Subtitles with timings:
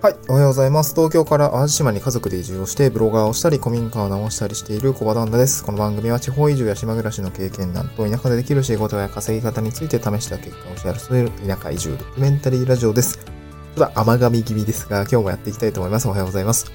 [0.00, 0.94] はい、おはようございます。
[0.94, 5.64] 東京から淡路島に家族で移住をして、ブロガーをしたり、古民家を直したりしている小場旦那です。
[5.64, 13.18] この番組は地方移住や島暮らしの経験談と田舎でできる仕事や稼ぎ方について試した結果をシェアする田舎移住ドキュメンタリーラジオです。
[13.18, 16.06] ちょっと甘噛み気味ですが、今日もやっていきたいと思います。
[16.06, 16.70] おはようございます。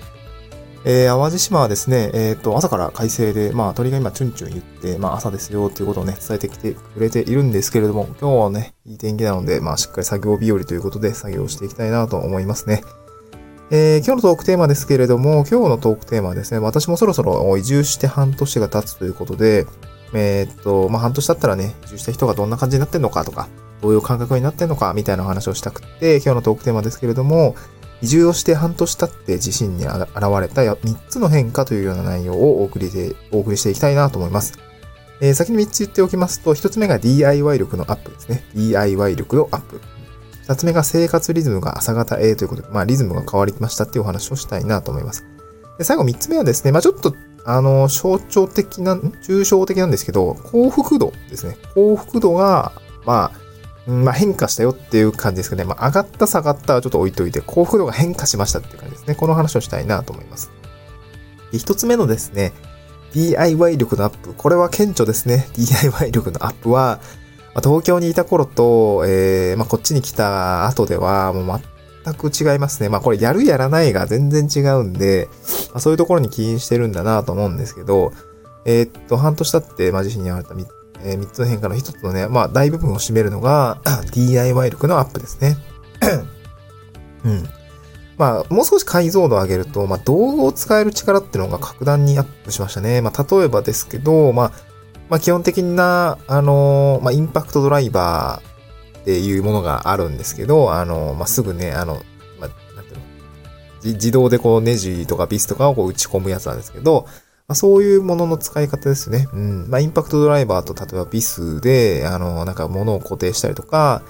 [0.84, 12.84] えー、淡路島はですね、えっ、と、朝から快晴で、まあ、鳥が今、チュンチュン言って、まあ、朝ですよ、ということをね、伝えてきてくれているんですけれども、今日はね、いい天気なので、まあ、しっかり作業日和ということで、作業していきたいなと思いますね。
[13.70, 19.66] えー今日のトークテーマですけれども、今日のトークテーマはですね、私もそろそろ移住して半年が経つということで、
[20.13, 23.48] えーっと、まあ、半年経ったらね、移住した人がどんな感じになってんのかとか、
[23.81, 27.55] どういう感覚になってんのか、みたいな話をしたくて、今日のトークテーマですけれども、
[28.02, 34.59] 移住をして半年経って自身に現れた3つの変化というような内容をお送りで、お送りしていきたいなと思います。
[35.21, 38.43] えー先に3つ言っておきますと、1つ目が DIY 力のアップですね。
[38.55, 39.82] DIY 力のアップ。
[40.44, 45.26] 二つ目が生活リズムが朝方 A ということで、まあリズムが変わりましたっていうお話をしたいなと思います。
[45.77, 51.58] で最後三つ目はですね、まあちょっと、あの、象徴的な、抽象的なんですけど、幸福度ですね。
[51.74, 52.74] 幸福度が、
[53.05, 55.63] まあ、まあ変化したよっていう感じですかね。
[55.63, 59.16] まあ上がった下がったはちょっと置いといて、幸福度が変化しましたっていう感じですね。
[59.16, 60.52] この話をしたいなと思います。
[61.54, 62.52] で一つ目のですね、
[63.13, 64.34] DIY 力のアップ。
[64.34, 65.47] これは顕著ですね。
[65.53, 67.00] DIY 力のアップは、
[67.53, 71.62] まあ東京にいた頃と、えーまあ、こっちに来た後では、もう
[72.06, 72.90] 全く違いますね。
[72.90, 75.29] まあ、これやるやらないが全然違うんで、
[75.72, 78.12] まあ、そういうところに起因してるんだなと思うんですけど、
[78.66, 80.68] えーっと、半年経って、まあ、自身に現れた 3,
[81.03, 83.81] えー、3つの変化の1つのね、まあ、大部分を占めるのが、
[84.13, 85.57] DIY 力のアップですね。
[87.23, 87.44] うん。
[88.17, 93.01] まあ、もう少し解像度を上げると、まあ、道具を使える力っていうのが格段にアップしましたね。
[93.01, 94.51] まあ、例えばですけど、まあ、
[95.09, 102.01] まあ、基本的な、あのーまあ、インパクトドライバーっていうものがあるんですけど、あのーまあ、すぐね、あの、
[102.40, 107.05] まあ、なんていうの、自動でこうネジとかビスとかをこう打ち込むやつなんですけど、
[107.47, 109.28] まあ、そういうものの使い方ですね。
[109.33, 109.69] うん。
[109.69, 114.01] まあ、インパクトドライバーと例えばビスで、あのーなんか物を固定したりとか、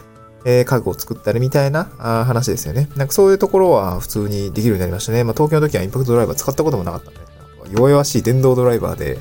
[0.46, 2.90] えー家具を作ったりみたいなあ話ですよね。
[2.96, 5.24] なんかそういうところは普通にできるようになりましたね。
[5.24, 7.20] まあ、東京の時はインパクトドライバー使ったこともなかったんで、
[7.72, 9.20] 弱々しい電動ドライバーで、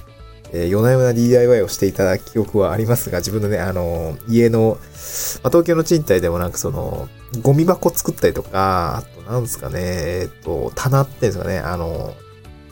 [0.53, 4.79] えー夜な夜な DIY をしていた記憶はありますが、自分のね、あのー家の、
[5.43, 7.09] まあ、東京の賃貸でもなんかその、
[7.41, 12.15] ゴミ箱作ったりとか、あとなんですかね、えっ、と、棚っていうんですかね、あの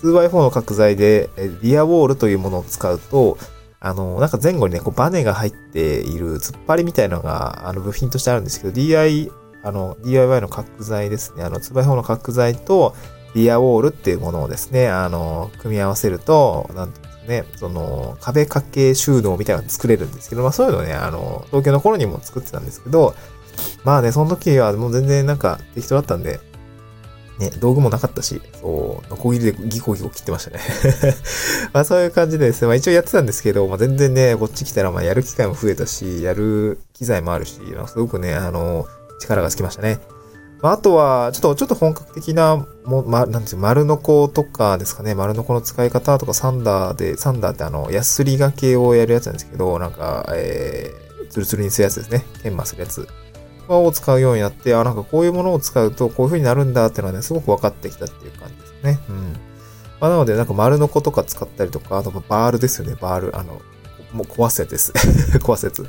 [0.03, 3.39] ー、2x4 の角材で、えーリアウォールというものを使うと、
[3.83, 9.33] あのなんか前後にね、こうバネが入っている突っ張りみたいなのが、あの、部品としてあるんですけど、DI、
[9.63, 12.95] あの、DIY の角材ですね、あの、2x4 の角材と、
[13.35, 23.15] リアウォールっていうものをですね、あの、組み合わせると、なんていうんですかね、その、壁掛け収納みたいなの作れるんですけど、まあそういうのね、あの、東京の頃にも作ってたんですけど、
[23.85, 26.41] まあね、その時はもう全然なんか適当だったんで、
[27.39, 30.61] ね、道具もなかったし、そう、ノコギリでギコギコ切ってましたね。
[31.73, 38.87] まあそういう感じでですね、まあ一応やってたんですけど、まあ全然ね、こっち来たらまあやる機会も増えたし、やる機材もあるし、まあすごくね、あの、
[39.21, 40.01] 力がつきましたね。
[40.63, 52.25] まあ、あとは、ちょっと、ちょっと本格的な、も、ま、なんですよ、丸のことかですかね、丸のこの使い方とか、サンダーで、サンダーってあの、ヤスリがけをやるやつなんですけど、なんか、えー、ツルツルにするやつですね。
[52.43, 53.09] 研磨するやつ。
[53.69, 58.99] を使うようになって、あ、なんかこういうものを使うと、こういう風になるんだっていうのはね、すごく分かってきたっていう感じですね。
[59.09, 59.33] うん。
[60.01, 63.39] まあ、なので、なんか丸のことか使ったりとか、あとバールですよね、バール。
[63.39, 63.61] あの、
[64.13, 64.93] もう壊すやつです。
[65.39, 65.87] 壊すやつ。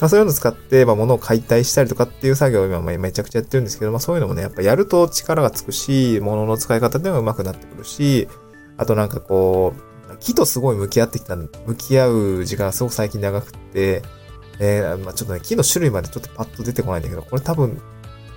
[0.00, 8.28] まあ、そういうのを使って、まあ、物を解体したりとかっていう作業を今、まあめちゃくちゃやってるんですけど、まあ、そういうのもね、やっぱやると力がつくし、物の使い方っていうのが上手くなってくるし、
[8.76, 12.08] あとなんかこう、木とすごい向き合ってきた、向き合
[12.38, 14.02] う時間がすごく最近長くて、
[14.60, 17.80] えーまあ、ちょっとね、木の種類までちょっとパッと出てこないんだけど、これ多分、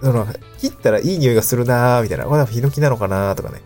[0.02, 0.26] その
[0.60, 3.62] 切ったらいい匂いがするなーみたいな、これはヒノキなのかなーとかね。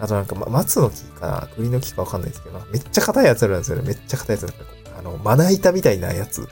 [0.00, 3.82] あとなんか、ま、松の木かな、栗の木かわかんないですけど、めっちゃ硬いやつあるんですよね。
[3.86, 4.52] めっちゃ硬いやつ。
[4.98, 6.48] あの、まな板みたいなやつ。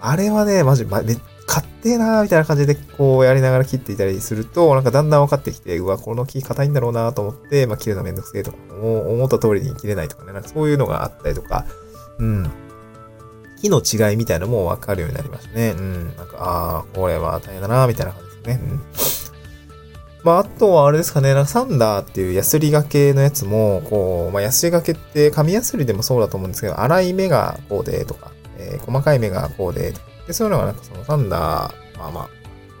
[0.00, 1.16] あれはね、マジ、ま、め、
[1.46, 11.64] 買ってえなーみたいな感じで、こう、やりながら切っていたりすると、なんかだんだん分かってきて、うわ、この木硬いんだろうなと思って、まあ、切るのめんどくせえとか、思った通りに切れないとかね、なんかそういうのがあったりとか、
[12.18, 12.50] うん。
[13.60, 15.74] 木の違いみたいなのも分かるようになりましたね。
[15.76, 16.16] うん。
[16.16, 18.60] なんか、ああ、これは大変だなみたいな感じですね。
[18.62, 18.80] うん。
[20.24, 29.92] まあ、あとはあれですかね、なんかサンダーっていうヤスリがけのやつも、こう、まあ、ヤスリがけって紙ヤスリでもそうだと思うんですけど、粗い目がこうでとか、えー細かい目がこうで、
[30.26, 32.28] で、そういうのがなんかそのサンダー、まあまあ、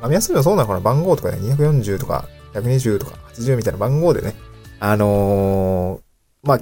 [0.02, 4.34] 紙ヤスリもそうなのかな、番号とかね、240とか、120とか、80みたいな番号でね、
[4.80, 6.60] あのーまあ、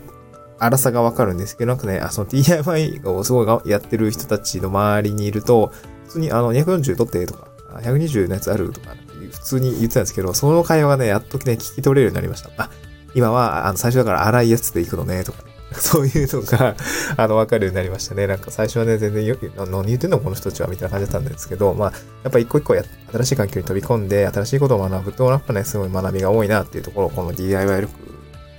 [0.58, 5.72] 粗さがわかるんですけど、なんかね、あ、その DIY をすごいやってる人たちの周りにいると、
[6.04, 7.48] 普通にあの、240取ってとか、
[7.82, 8.96] 120のやつあるとか、
[9.32, 12.50] 普通に言ってたんですけど、その会話がね、やっとね、聞き取れるようになりました。
[12.56, 12.70] あ、
[13.14, 15.44] 今は、あの、最初だから荒いやつで行くのね、とか、
[15.80, 16.74] そういうのが、
[17.16, 18.26] あの、わかるようになりましたね。
[18.26, 20.18] なんか最初はね、全然よく、何言ってんの？
[20.18, 21.92] この人たちは、みたいな感じだったんですけど、まあ、
[22.24, 22.82] やっぱ一個一個や、
[23.12, 27.92] 新しい環境に飛び込んで、新しいことを学ぶと、やっぱね、すごい学びが多いなっていうところを、この DIY 力、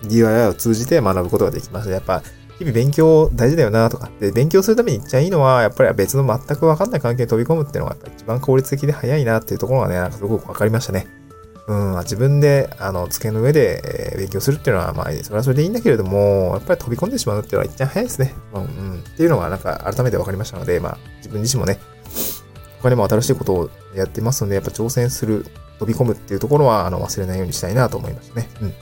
[0.04, 1.92] DIY を通じて学ぶことができました。
[1.92, 2.22] やっぱ、
[2.58, 11.08] 日々勉強大事だよなとかって、勉強するために一番いいのは、やっぱり別の全くわかんない関係に飛び込むっていうのが、やっぱ一番効率的で早いなっていうところがね、なんかすごくわかりましたね。
[11.68, 13.82] うん、自分で、あの、机の上で、
[14.14, 18.34] えー、勉強するっていうのは、まあ、それはそれでいいんだけれども、やっぱり飛び込んでしまうっていうのは一番早いですね。
[18.54, 21.78] うん、うん、っていうのが、なんか改めて分かりましたので、まあ、自分自身もね、
[22.82, 25.46] 他にも新しいことをやってますので、やっぱ挑戦する、
[25.80, 28.50] 飛び込むっていうところは、あの、忘れないようにしたいなと思いましたね。
[28.62, 28.70] うん。
[28.70, 28.78] で、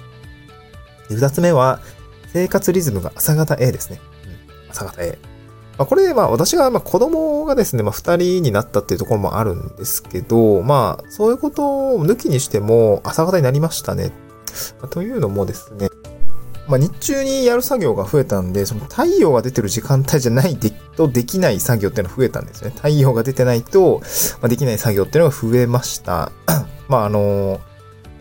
[1.16, 1.80] 二つ目は、
[2.32, 4.00] 生活リズムが朝方 A ですね。
[4.66, 5.18] うん、朝方 A。
[5.78, 14.12] まあ、これ、まあ私が、まあ子供がですね、まあ二人になったっていうところもあるんですけど、まあそういうことを抜きにしても朝方になりましたね。
[14.80, 15.90] まあ、というのもですね、
[16.68, 22.72] まあ日中にやる作業が増えたんで、その太陽が出てる時間帯じゃないでとできない作業っていうのが増えたんですね。
[22.72, 24.02] 太陽が出てないと、
[24.42, 26.32] まあ、できない作業っていうのが増えました。
[26.88, 27.60] まああの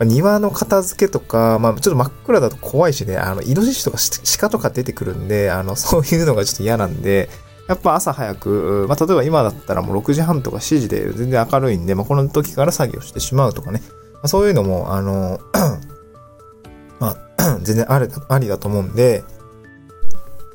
[0.01, 3.99] 庭の片付けとか、まあ、ちょっと真っ暗だと怖いしね、あの、イノシシとか
[4.41, 7.31] 鹿とか出てくるんで、あの、そういうのがちょっと嫌なんで、
[7.69, 13.83] やっぱ朝早く、まあ、例えば今だったらもう6時半とか7時で全然明るいんで、まあ、この時から作業してしまうとかね。
[14.15, 15.41] まあ、そういうのも、あの、
[17.01, 19.25] まあ、 全然ありありだと思うんで、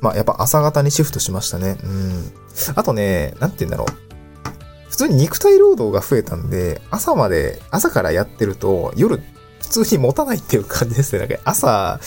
[0.00, 1.76] まあ、やっぱ朝方にシフトしましたね。
[1.82, 2.32] うん。
[2.74, 4.90] あとね、なんて言うんだろう。
[4.90, 9.20] 普通に肉体労働が増えたんで、朝まで、朝からやってると、夜
[9.60, 11.20] 普通に持たないっていう感じですね。
[11.20, 12.00] なんか朝、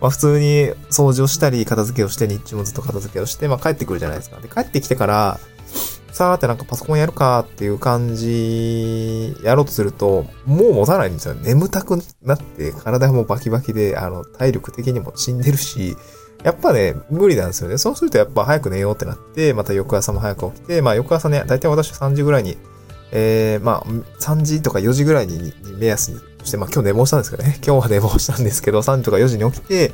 [0.00, 4.40] まあ普通に掃除をしたり、片付けをして、日中もずっと片付けをして、まあ帰ってくるじゃないですか。
[4.40, 5.40] で、帰ってきてから、
[6.12, 11.34] さーってなんかパソコンやるかっていう感じ、やろうとすると、もう持たないんですよ。
[11.34, 15.96] 眠たくなって、体もバキバキで、あの、体力的にも死んでるし、
[16.44, 17.78] やっぱね、無理なんですよね。
[17.78, 22.56] そうするとやっぱ早く寝ようってなって、また翌朝も早く起きて、まあ翌朝ね、だいたい私3時ぐらいに、
[23.10, 23.84] えー、まあ、
[24.20, 29.92] 3時とか4時ぐらいに目安にして、まあ今日寝坊したんですけどね、 今日は寝坊したんですけど、3時とか4時に起きて、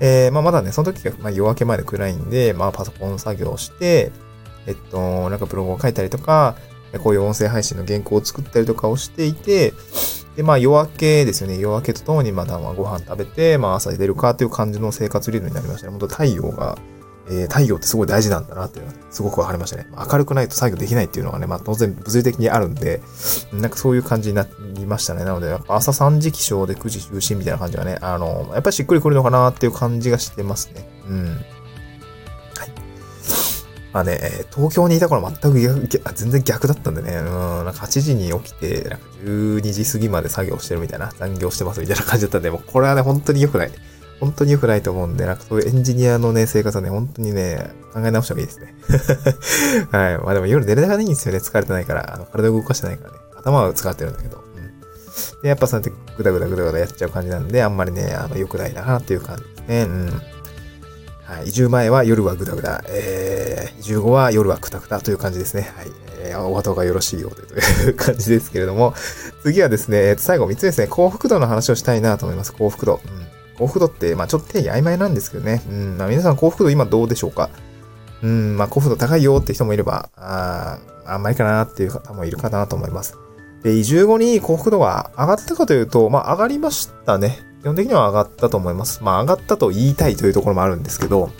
[0.00, 4.12] えー、まあまだね、その時が、まあ、夜明け前で暗いんで、まあパソコン作業をして、
[4.66, 6.56] えっと、なんかブログを書いたりとか、
[7.02, 9.74] こういう音声配信の原稿を作ったりとかをしていて、
[10.36, 11.58] で、まあ夜明けですよね。
[11.58, 15.90] 夜明けとともにまだまあご飯食べて、まあ朝出るかっていう感じの生活リズムになりましたね。
[15.90, 16.78] 本当太陽が、
[17.26, 19.86] えー、太陽ってすごい大事なんだなっていうのはすごくわかりましたね。
[19.96, 23.00] 明るくないと作業できないっていうのがね、まあ当然物理的にあるんで、
[23.52, 25.24] なんかそういう感じになりましたね。
[25.24, 30.86] なので、やっぱ朝3時起床で9時就寝みたいな感じがね、あの、やっぱりしっくりくるのかなっていう感じがしてますね。
[31.08, 31.26] うん。
[31.26, 31.44] はい。
[33.92, 34.18] まあね、
[34.54, 43.72] 東京にいた頃全く逆、全然逆だったんでね、うん、なんか8時に起きて、なんか12時過ぎまで作業してるみたいな、残業してますみたいな感じだったんで、もうこれはね、本当に良くない。
[44.24, 48.74] 本当に良くないと思うんで、なんかそういうエンジニアのね、生活はね、本当にね、考え直した方がいいですね。
[49.92, 50.18] はい。
[50.18, 51.40] まあでも夜寝れないいんですよね。
[51.40, 52.14] 疲れてないから。
[52.14, 53.18] あの体動かしてないからね。
[53.36, 54.38] 頭は使ってるんだけど。
[54.38, 55.42] うん。
[55.42, 59.82] で、やっぱそうやってグダグダグダグダやっちゃう感じなんで、あんまりね、あの、良くないなっていう感じですね。
[59.82, 60.22] うん。
[61.24, 61.48] はい。
[61.48, 65.70] 移住前は夜はグダグダ、えー、移住後は夜はクタクタという感じですね。
[65.76, 65.90] はい。
[66.24, 68.94] えー、お後がよろしいようでという感じですけれども、
[69.42, 72.52] 次はですね、最後3つですね、幸福度の話をしたいなと思います。
[72.52, 73.00] 幸福度。
[73.04, 73.23] うん。
[73.58, 75.62] 幸福度って、まあちょっと定義曖昧なんですけどね。
[75.68, 77.50] うん、まあ皆さん幸福度今どうでしょうか？
[78.22, 83.16] うん、まあ幸福度高いよって人もいれば、ああんまりかなっていう方もいるかなと思います。
[83.62, 87.38] で、移住後に幸福度が上がったかというと、まあ上がりましたね。
[87.62, 89.02] 基本的には上がったと思います。
[89.02, 91.30] まあ上がったと言いたいというところもあるんですけど、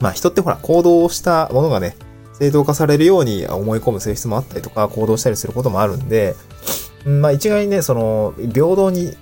[0.00, 1.96] まあ人ってほら行動したものがね、
[2.38, 6.36] 正当化されるように思い込む性質もあったりとか、行動したりすることもあるんで、
[7.06, 9.14] まあ一概にね、その、平等に、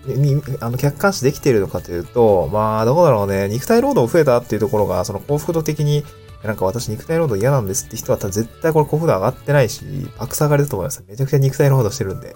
[0.60, 6.02] あの、客観視できているのかというと、まあ、どこだろうね、肉体労働増えたっていうところが、その幸福度的に、
[6.42, 9.84] なんか私肉体労働嫌なんですって人は絶対これ幸福度上がってないし、
[10.18, 11.04] 爆下がりだと思います。
[11.06, 12.34] めちゃくちゃ肉体労働してるんで。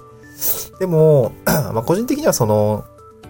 [0.78, 2.84] でも、 まあ個人的にはその、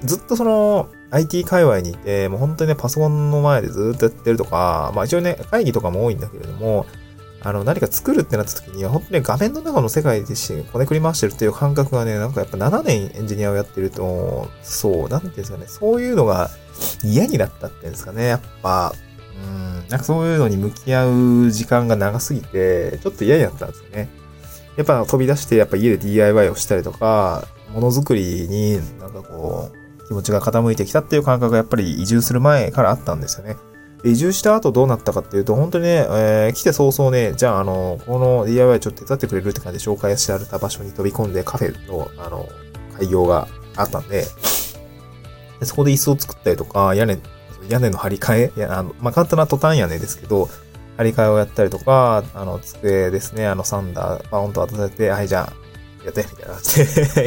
[0.04, 6.86] ずっとその、IT 界隈にいて、もう本当にね、パソコンの前でずっとやってるとか、まあ一応ね、会議とかも多いんだけれども、
[7.42, 16.50] あの、何か作るってなった時には、本当に画面の中の世界でし、こねくり回してるっていう感覚がね、なんかやっぱ7年エンジニアをやってると、そう、なんていうんですかね、そういうのが
[17.04, 18.92] 嫌になったっていうんですかね、やっぱ、
[19.44, 24.08] うん、なんかそういうのに向き合う時間が長すぎて、ちょっと嫌になったんですよね。
[24.76, 33.56] やっぱ飛び出して、やっぱ家で DIY をしたりとか、ものづくりになんかこう、気持ちが傾いてきたっていう感覚がやっぱり移住する前からあったんですよね。
[34.04, 42.48] 移住した後どうなったかっていうと、本当にね、えー、来て早々ね、じゃあ、あの、この DIY ちょっと手伝ってくれるって感じで紹介してあるた場所に飛び込んで、カフェの、あの、
[42.96, 44.24] 廃業があったんで、
[45.60, 47.18] でそこで椅子を作ったりとか、屋根、
[47.68, 50.48] 屋根の張り替え、やあの、まあ、簡単なトタン屋根ですけど、
[50.96, 56.76] 張り替えをやったりとか、あの、机ですね、あの、サンダー、バーンと当てて、はい、じゃあ、やって、みたいな感じ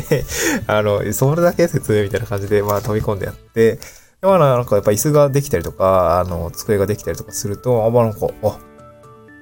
[0.10, 0.26] で。
[0.68, 3.80] あの、それだけ説明みたいな感じで、まあ、飛び込んでやって、
[4.22, 8.60] まあ、なんかやっぱ椅子ができたりとか、あの、机ができたりとかすると、あ、まあ、なんか、あ、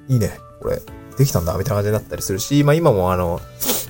[0.08, 0.80] いいね、これ、
[1.18, 3.40] できたんだ、みたいな感じになったりするし、まあ、今もあの、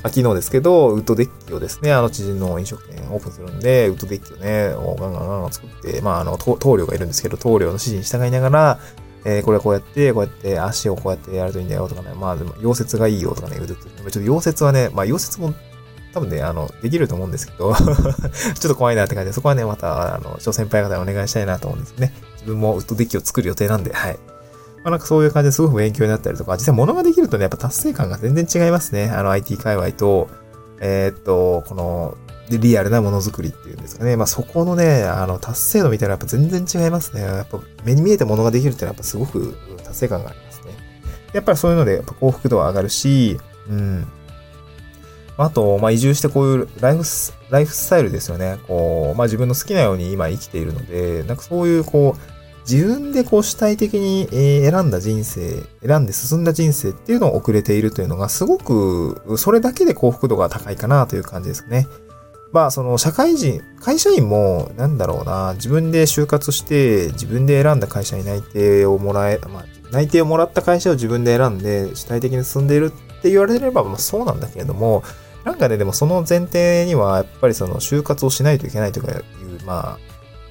[0.02, 8.80] 昨日ですけど、ウッドデッキをですね、あの知人の飲食店オープンするんで、ウッドデッキをね、ガンガンガンガン作って、まあ、あの、棟梁がいるんですけど、棟梁の指示に従いながら、
[9.24, 15.54] えー、これはこうやって、こうやって足をこうやってやるといいんだよとかね、まあでも、溶接がいいよとかね、言うと、ちょっと溶接はね、まあ溶接も
[16.12, 22.12] 多分ね、あの、できると思うんですけど ちょっと怖いなって感じで、そこはね、また、あの、諸先輩方にお願いしたいなと思うんですね。
[22.34, 24.18] 自分もウッドデッキを作る予定なんで、はい。
[24.82, 29.10] まあなんかそういう感じですごく勉強になったりとか、実際物ができるとね、やっぱ達成感が全然違いますね。
[29.10, 30.28] あの IT 界隈と、
[30.80, 32.16] えー、っと、この、
[32.48, 34.16] リアルなものづくりっていうんですかね。
[34.16, 37.22] まあ、そこのね、あの、達成度みたいなやっぱ全然違いますね。
[37.22, 40.74] やっぱ目に見えてものができるってのはやっぱすごく達成感がありますね。
[41.32, 43.38] やっぱりそういうので、やっぱ幸福度は上がるし、
[43.68, 44.08] うん。
[45.36, 48.58] あと、まあ、移住してこういうライフス、ライフスタイルですよね。
[48.68, 61.88] こう、まあ、自分の好きなように今生きているので、なんかそういうこう、自分でこう主体的に選んだ人生、選んで進んだ人生っていうのを送れているというのがすごく、それだけで幸福度が高いかなという感じですかね。
[62.52, 75.02] まあ、その社会人、会社員も、なんだろうな、自分で就活して、自分で選んだ会社に内定をもらえ、まあ、内定をもらった会社を自分で選んで、主体的に進んでいるって言われれば、まあそうなんだけれども、
[75.44, 79.24] なんかね、でもその前提には、やっぱりその就活をしないといけないとかいう、
[79.64, 79.98] まあ、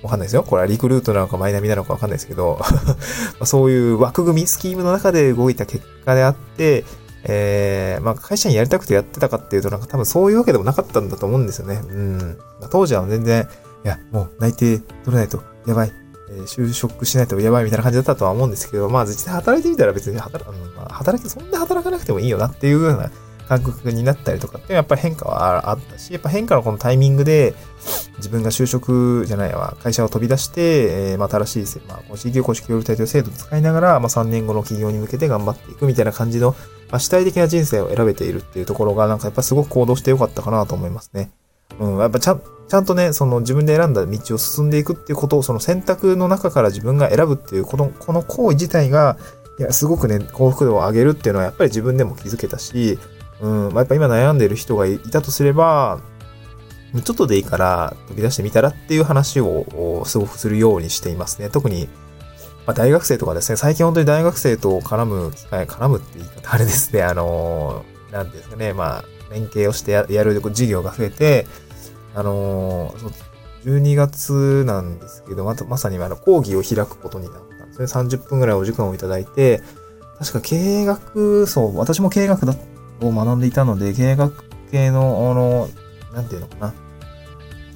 [0.03, 0.43] わかんないですよ。
[0.43, 2.57] これはリクルートなのかマイナビなのかわかんないですけど
[3.43, 6.85] そういう枠組み、スキームの中で動いた結果であって、
[7.25, 11.81] えー、まあ会社にやりたくてやってたかっていうとなんか多分そういうわけでもなかったんだと思うんですよね。
[11.89, 12.38] うん。
[12.61, 13.47] ま、当時は全然、
[13.83, 15.99] いや、もう内定取れないとやばい。
[16.31, 23.12] えー、就職しないとやばいみたいな感じだったとは思うんですけど、まあ実際働いてみたら別に働、まあ、働き、そんな働かなくてもいいよなっていうような
[23.50, 27.55] 感覚になったりとかってやっぱり変化はあったし、やっぱ変化のこのタイミングで
[28.17, 36.51] 自分が就職じゃないわ、会社を飛び出して、えー、まあ新しい、まあ、公式業公式協力隊という制度を使いながら、まあ3年後の企業に向けて頑張っていくみたいな感じの、
[36.91, 41.31] まあ主体的な人生を選べているっていうところが、なんかやっぱすごく行動してよかったかなと思いますね。
[41.79, 49.17] うん、やっぱちゃん、ちゃんとね、その自分で選んだ道を進んでいくっていうことを、その選択の中から自分が選ぶっていう、この、この行為自体が、
[49.59, 52.97] いや、すごくね、幸福度を上げるっていうのはやっぱり自分でも気づけたし、
[53.41, 55.99] うん、まあ、やっぱ今悩んでいる人がいたとすれば、
[57.03, 61.49] ちょっとでいいから飛び出してみたらっていう話をすごくするようにしていますね。
[61.49, 61.88] 特に、
[62.65, 71.48] まあ、大学生とかですね、最近本当に大学生と絡む機会、絡むって言い方あれですね、あのー、なんですかね、まあ、連携をしてやる授業が増えて、
[72.15, 73.13] あのー、
[73.63, 77.86] 12月なんですけど、ままさにあの講義を開くことになったんですね。
[77.86, 79.62] 30分ぐらいお時間をいただいて、
[80.19, 82.55] 確か経営学、そう、私も経営学だ
[83.01, 85.69] を学んでいたので、経営学系の、あの、
[86.13, 86.74] なんていうのかな。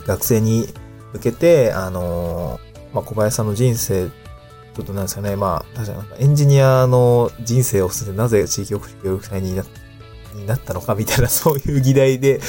[0.05, 0.67] 学生に
[1.13, 2.59] 向けて、あの、
[2.93, 9.63] まあ、小林さんの人生、ちょっとなんですかね、まあ、確かにエンジニアの人生を捨ててなぜ地域おこし協力隊にな
[10.43, 12.39] になったのかみたいな、そういう議題で、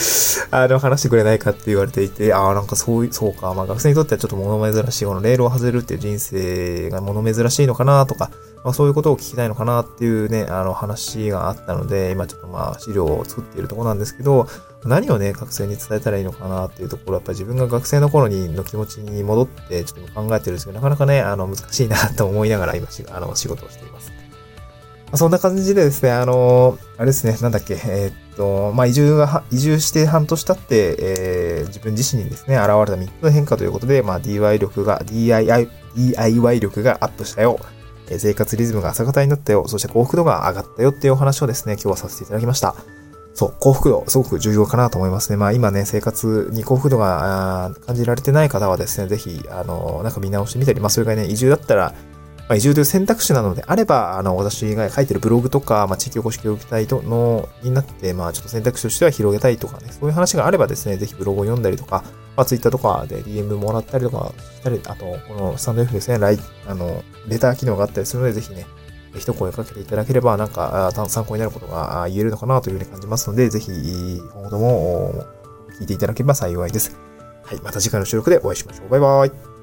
[0.50, 8.30] あの、話してくれないかって言われていて、ああ、なんかそう、そうか、まあ学生にとってはちょっと物珍しい、このレールを外れるっていう人生が物珍しいのかなとか、
[8.64, 14.46] まあそういうことを聞きたいのかなっていうね、あの話があったので、今ちょっとまあ資料を作っているところなんですけど、
[14.84, 24.24] 何をね、学生に伝えたらいいのかなっていうところ、やっぱり自分が学生の頃にの気持ちに戻ってちょっと考えてるんですけど、なかなかね、あの難しいなと思いながら今あの仕事をしています。
[25.16, 37.59] そんな感じでですね、あの、あれですね、なんだっけ、えー、っと、まあ、移住が、移住して半年経って、えー、自分自身にですね、現れた3つの変化ということで、まあ、DIY 力が、DIY、DIY 力がアップしたよ。
[38.11, 39.66] え生活リズムが朝方になったよ。
[39.66, 42.75] そして幸福度が上がったよっていうお話をですね、今日はさせていただきました。
[43.35, 45.37] そう、幸福度、すごく重要かなと思いますね。
[45.37, 51.94] まあ今ね、生活に幸福度が感じられてない方はですね、ぜひ、あの、なんか見直してみたり、まあそれがね、移住だったら、
[52.48, 62.04] まあ、移住という選択肢なのであれば、あの、私が書いてるブログとか、まあ、地域おこし協力隊との、になって、まあ、ちょっと選択肢としては広げたいとかね、そういう話があればですね、ぜひブログを読んだりとか、
[62.36, 68.66] まあ、ツイッターとかで DM もらったりとかしたり、あと、このスタンド F ですね、ライあの、レター機能があったりするので、ぜひね、
[69.18, 75.24] 一声かけていただければ、なんか、参考になることが言えるのかなというふうに感じますので、ぜひ、今後とも
[75.80, 76.96] 聞いていただければ幸いです。
[77.44, 78.88] はい、また次回の収録でお会いしましょう。
[78.88, 79.53] バイバイ。